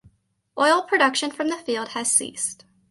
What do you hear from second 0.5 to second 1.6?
Oil production from the